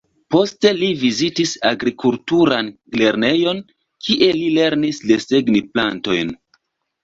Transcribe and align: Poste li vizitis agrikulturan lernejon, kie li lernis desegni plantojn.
Poste 0.35 0.69
li 0.77 0.87
vizitis 1.01 1.51
agrikulturan 1.71 2.73
lernejon, 3.03 3.61
kie 4.09 4.33
li 4.41 4.51
lernis 4.59 5.05
desegni 5.15 5.67
plantojn. 5.73 6.37